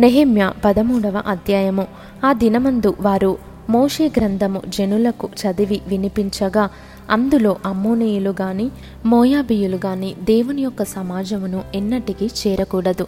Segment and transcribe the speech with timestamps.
[0.00, 1.86] నెహిమ్య పదమూడవ అధ్యాయము.
[2.24, 3.38] ఆ దినమందు వారు
[3.70, 6.68] మోషే గ్రంథము జనులకు చదివి వినిపించగా
[7.10, 8.70] అందులో అమ్మోనేయులు గాని
[9.06, 13.06] మోయాబియులు గాని దేవుని యొక్క సమాజమును ఎన్నటికీ చేరకూడదు.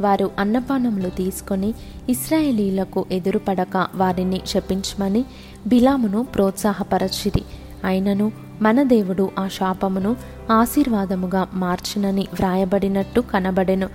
[0.00, 1.74] వారు అన్నపానములు తీసుకొని
[2.08, 5.24] ఇస్రాయేలీలకు ఎదురుపడక వారిని శపించమని
[5.66, 7.42] బిలామును ప్రోత్సాహపరచిరి.
[7.84, 8.32] అయినను
[8.62, 10.16] మన దేవుడు ఆ శాపమును
[10.50, 13.88] ఆశీర్వాదముగా మార్చునని వ్రాయబడినట్టు కనబడెను.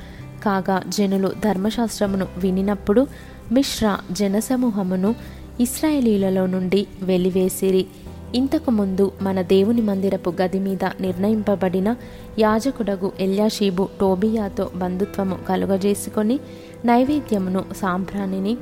[0.48, 3.02] కాగా జనులు ధర్మశాస్త్రమును వినినప్పుడు
[3.52, 5.12] మిశ్రా జనసమూహమును
[5.60, 7.84] ఇస్రాయేలీలలో నుండి వెలివేసిరి.
[8.36, 11.90] ఇంతకుముందు మన దేవుని మందిరపు గది మీద నిర్ణయింపబడిన
[12.40, 16.40] యాజకుడగు ఎల్యాషీబు టోబియాతో బంధుత్వము కలుగజేసుకొని
[16.86, 18.54] నైవేద్యమును సాంబ్రాణిని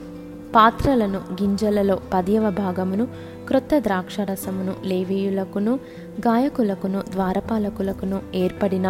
[0.56, 3.06] పాత్రలను గింజలలో పదియవ భాగమును
[3.48, 5.74] క్రొత్త ద్రాక్షరసమును లేవీయులకును
[6.20, 8.88] గాయకులకును ద్వారపాలకులకును ఏర్పడిన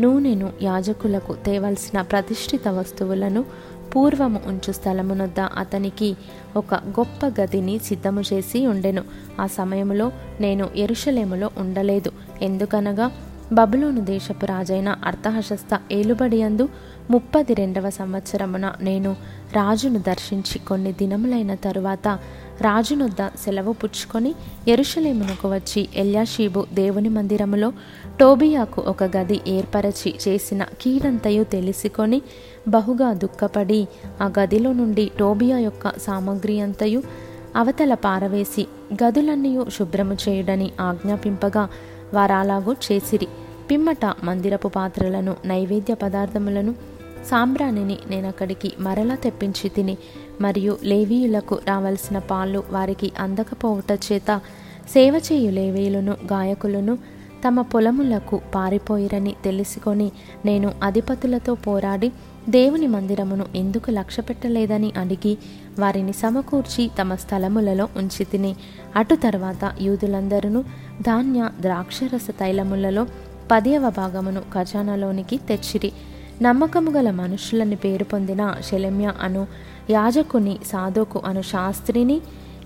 [0.00, 3.44] నూనెను యాజకులకు తేవలసిన ప్రతిష్ఠిత వస్తువులను
[3.96, 6.16] పూర్వము ఉంచు స్థలమునొద్ద అతనికి
[6.56, 9.04] ఒక గొప్ప గదిని సిద్ధము చేసి ఉండెను.
[9.40, 12.12] ఆ సమయంలో నేను ఎరుషలేములో ఉండలేదు.
[12.42, 13.10] ఎందుకనగా
[13.52, 16.68] బబులోను దేశపు రాజైన అర్థహశస్త ఏలుబడియందు
[17.10, 19.16] ముప్పది రెండవ సంవత్సరమున నేను
[19.52, 22.08] రాజును దర్శించి కొన్ని దినములైన తరువాత
[22.60, 24.34] రాజునొద్ద సెలవు పుచ్చుకొని
[24.68, 27.72] ఎరుషలేమునకు వచ్చి ఎల్యాషీబు దేవుని మందిరములో
[28.20, 32.22] టోబియాకు ఒక గది ఏర్పరచి చేసిన కీడంతయు తెలిసికొని
[32.68, 33.88] బహుగా దుఃఖపడి
[34.22, 37.02] ఆ గదిలో నుండి టోబియా యొక్క సామగ్రి అంతయు
[37.56, 38.66] అవతల పారవేసి
[39.04, 41.68] గదులన్నీ శుభ్రము చేయుడని ఆజ్ఞాపింపగా
[42.14, 43.28] వారాలాగూ చేసిరి.
[43.70, 46.74] పిమ్మట మందిరపు పాత్రలను నైవేద్య పదార్థములను
[47.30, 49.96] సాంబ్రాణిని నేను అక్కడికి మరలా తెప్పించి తిని
[50.40, 54.30] మరియు లేవీయులకు రావలసిన పాలు వారికి అందకపోవుట చేత
[54.92, 56.94] సేవ చేయు లేవీయులను గాయకులను
[57.44, 60.06] తమ పొలములకు పారిపోయిరని తెలుసుకొని
[60.44, 62.08] నేను అధిపతులతో పోరాడి
[62.48, 65.34] దేవుని మందిరమును ఎందుకు లక్ష్యపెట్టలేదని అడిగి
[65.78, 68.52] వారిని సమకూర్చి తమ స్థలములలో ఉంచి తిని
[68.96, 70.62] అటు తర్వాత యూదులందరూ
[71.02, 73.04] ధాన్య ద్రాక్షరస తైలములలో
[73.50, 75.92] పదియవ భాగమును ఖజానాలోనికి తెచ్చిరి.
[76.42, 79.46] నమ్మకము గల మనుషులని పేరు పొందిన శలమ్య అను
[79.90, 82.20] యాజకుని సాధోకు అను శాస్త్రిని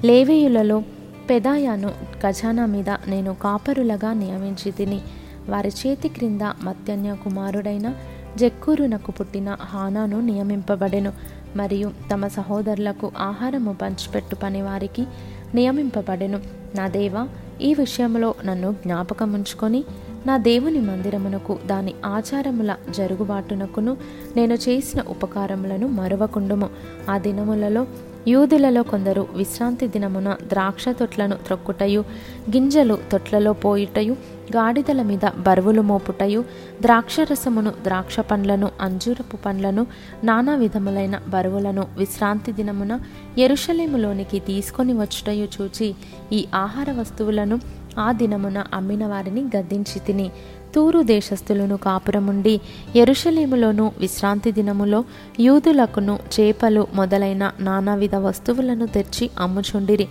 [0.05, 0.83] లేవేయులలో
[1.31, 1.89] పెదాయాను
[2.23, 5.01] ఖజానా మీద నేను కాపరులగా నియమించి తిని
[5.49, 7.95] వారి చేతి క్రింద మత్యన్య కుమారుడైన
[8.37, 11.12] జక్కూరునకు పుట్టిన హానాను నియమింపబడెను
[11.56, 15.06] మరియు తమ సహోదరులకు ఆహారము పంచిపెట్టు పని వారికి
[15.55, 16.41] నియమింపబడెను.
[16.75, 17.29] నా దేవ
[17.62, 19.85] ఈ విషయంలో నన్ను జ్ఞాపకముంచుకొని
[20.27, 23.97] నా దేవుని మందిరమునకు దాని ఆచారముల జరుగుబాటునకును
[24.37, 26.71] నేను చేసిన ఉపకారములను మరవకుండుము.
[27.11, 27.87] ఆ దినములలో
[28.29, 32.05] యూదులలో కొందరు విశ్రాంతి దినమున ద్రాక్ష తొట్లను త్రొక్కుటయు
[32.51, 34.12] గింజలు తొట్లలో పోయిటయు
[34.56, 36.45] గాడిదల మీద బరువులు మోపుటయు
[36.81, 39.87] ద్రాక్షరసమును ద్రాక్ష పండ్లను అంజూరపు పండ్లను
[40.25, 43.00] నానా విధములైన బరువులను విశ్రాంతి దినమున
[43.39, 45.95] ఎరుషలేములోనికి తీసుకొని వచ్చుటయు చూచి
[46.33, 50.31] ఈ ఆహార వస్తువులను ఆ దినమున అమ్మిన వారిని గద్దించి తిని
[50.75, 52.54] తూరు దేశస్థులను కాపురముండి
[52.97, 55.04] ఎరుషలేములోను విశ్రాంతి దినములో
[55.41, 60.08] యూదులకును చేపలు మొదలైన నానావిధ వస్తువులను తెచ్చి అమ్ముచుండిరి.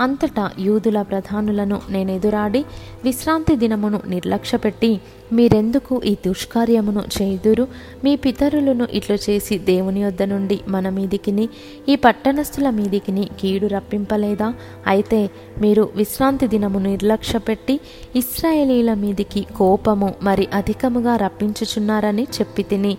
[0.00, 2.60] అంతటా యూదుల ప్రధానులను నేను ఎదురాడి
[3.04, 4.90] విశ్రాంతి దినమును నిర్లక్ష్యపెట్టి
[5.32, 7.64] మీరెందుకు ఈ దుష్కార్యమును చేయుదురు?
[8.04, 11.46] మీ పితరులను ఇట్లు చేసి దేవుని యొద్ద నుండి మన మీదికిని
[11.88, 14.48] ఈ పట్టణస్థుల మీదికిని కీడు రప్పింపలేదా?
[14.86, 15.20] అయితే
[15.62, 17.76] మీరు విశ్రాంతి దినమును నిర్లక్ష్యపెట్టి
[18.16, 22.94] ఇస్రాయేలీల మీదికి కోపము మరి అధికముగా రప్పించుచున్నారని చెప్పి తిని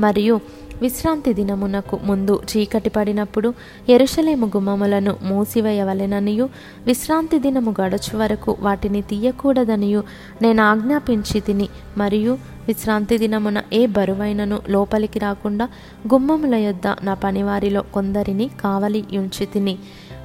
[0.00, 0.34] మరియు
[0.82, 3.48] విశ్రాంతి దినమునకు ముందు చీకటి పడినప్పుడు
[3.88, 6.46] ఎరుషలేము గుమ్మములను మూసివేయవలెననియు
[6.86, 10.02] విశ్రాంతి దినము గడచు వరకు వాటిని తీయకూడదనియు
[10.42, 12.34] నేను ఆజ్ఞాపించి తిని మరియు
[12.66, 15.66] విశ్రాంతి దినమున ఏ బరువైనను లోపలికి రాకుండా
[16.06, 19.74] గుమ్మముల యొద్ద నా పనివారిలో కొందరిని కావలి ఉంచి తిని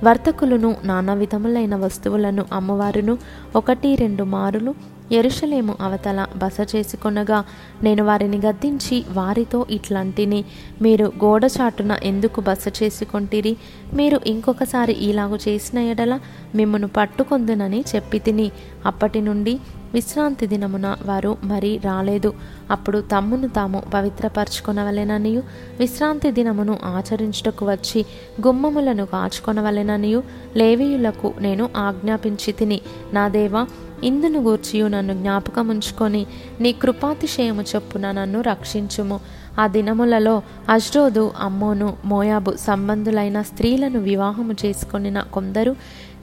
[0.04, 3.14] వర్తకులను నానా విధములైన వస్తువులను అమ్మవారును
[3.56, 4.72] ఒకటి రెండు మారులు
[5.12, 7.44] ఎరుషలేము అవతల బస చేసుకొనగా
[7.84, 10.46] నేను వారిని గద్దించి వారితో ఇట్లాంటిని
[10.82, 13.58] మీరు గోడచాటున ఎందుకు బస చేసుకొంటిరి?
[13.94, 16.20] మీరు ఇంకొకసారి ఇలాగు చేసిన ఎడల
[16.56, 18.52] మిమ్మను పట్టుకొందునని చెప్పి తిని
[18.86, 19.60] అప్పటి నుండి
[19.94, 22.34] విశ్రాంతి దినమున వారు మరీ రాలేదు.
[22.72, 25.44] అప్పుడు తమ్మును తాము పవిత్రపరచుకొనవలెననియు
[25.80, 28.06] విశ్రాంతి దినమును ఆచరించుటకు వచ్చి
[28.48, 30.24] గుమ్మములను కాచుకొనవలెననియు
[30.58, 32.82] లేవీయులకు నేను ఆజ్ఞాపించి తిని
[33.14, 33.68] నా దేవా
[34.04, 36.26] ఇందును గూర్చియు నన్ను జ్ఞాపకముంచుకొని
[36.60, 39.20] నీ కృపాతిశయము చొప్పున నన్ను రక్షించుము.
[39.60, 45.76] ఆ దినములలో అజ్రోదు అమ్మోను మోయాబు సంబంధులైన స్త్రీలను వివాహము చేసుకొనిన కొందరు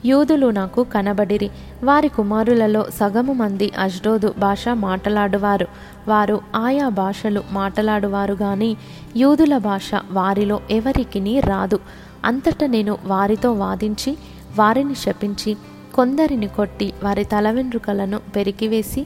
[0.04, 1.50] యూదులు నాకు కనబడిరి.
[1.84, 5.66] వారి కుమారులలో సగము మంది అజ్రోదు భాష మాట్లాడువారు.
[6.08, 8.76] వారు ఆయా భాషలు మాట్లాడువారు గాని
[9.16, 11.78] యూదుల భాష వారిలో ఎవరికిని రాదు.
[12.24, 14.16] అంతటా నేను వారితో వాదించి
[14.58, 15.56] వారిని శపించి
[15.98, 19.02] కొందరిని కొట్టి వారి తల వెంట్రుకలను పెరికివేసి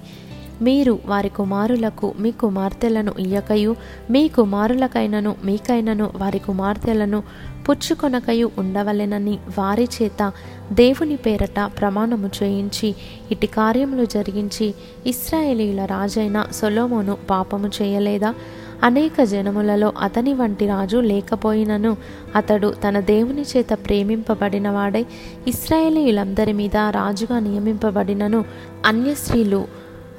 [0.63, 3.77] మీరు వారి కుమారులకు మీ కుమార్తెలను ఇయ్యకయు
[4.11, 7.23] మీ కుమారులకైనను మీకైనను వారి కుమార్తెలను
[7.69, 10.33] పుచ్చుకొనకయు ఉండవలెనని వారి చేత
[10.73, 12.95] దేవుని పేరట ప్రమాణము చేయించి
[13.31, 14.75] ఇటు కార్యములు జరిగించి
[15.07, 18.35] ఇస్రాయేలీల రాజైన సొలోమోను పాపము చేయలేదా?
[18.85, 21.97] అనేక జనములలో అతని వంటి రాజు లేకపోయినను
[22.37, 25.05] అతడు తన దేవుని చేత ప్రేమింపబడినవాడై
[25.47, 28.45] ఇస్రాయేలీయులందరి మీద రాజుగా నియమింపబడినను
[28.87, 29.63] అన్య స్త్రీలు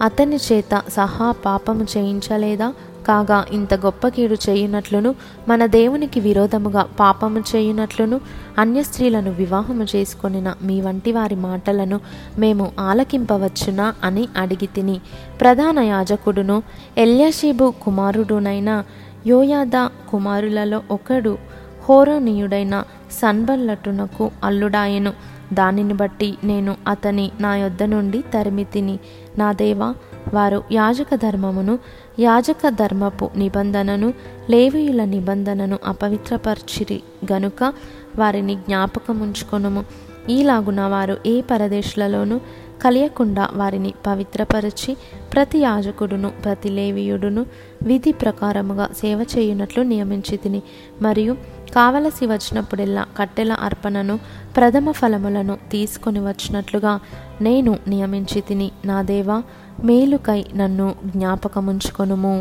[0.01, 2.73] అతని చేత సహా పాపము చేయించలేదా?
[3.07, 5.15] కాగా ఇంత గొప్ప కీడు చేయునట్లును
[5.47, 8.21] మన దేవునికి విరోధముగా పాపము చేయునట్లును
[8.57, 11.99] అన్య స్త్రీలను వివాహము చేసుకొనిన మీ వంటి వారి మాటలను
[12.37, 14.99] మేము ఆలకింపవచ్చునా అని అడిగి తిని
[15.41, 16.63] ప్రధాన యాజకుడును
[16.97, 18.83] ఎల్యాషీబు కుమారుడునైన
[19.27, 21.37] యోయాద కుమారులలో ఒకడు
[21.89, 25.13] హోరోనీయుడైన సన్బల్లటునకు అల్లుడాయెను.
[25.53, 28.99] దానిని బట్టి నేను అతని నా యొద్ద నుండి తరిమి తిని
[29.37, 29.93] నా దేవా
[30.33, 31.79] వారు యాజక ధర్మమును
[32.19, 34.13] యాజక ధర్మపు నిబంధనను
[34.49, 37.03] లేవీయుల నిబంధనను అపవిత్రపరిచిరి.
[37.31, 37.73] గనుక
[38.19, 39.85] వారిని జ్ఞాపకముంచుకొనుము.
[40.29, 42.39] ఈలాగున వారు ఏ పరదేశులలోనూ
[42.83, 44.97] కలియకుండా వారిని పవిత్రపరచి
[45.33, 47.45] ప్రతి యాజకుడును ప్రతి లేవీయుడును
[47.83, 50.61] విధి ప్రకారముగా సేవ చేయునట్లు నియమించి తిని
[51.01, 51.35] మరియు
[51.75, 54.19] కావలసి వచ్చినప్పుడెల్లా కట్టెల అర్పణను
[54.57, 56.99] ప్రథమ ఫలములను తీసుకొని వచ్చినట్లుగా
[57.41, 59.37] నేను నియమించి తిని నా దేవా
[59.83, 62.35] మేలుకై నన్ను జ్ఞాపకముంచుకొనుము.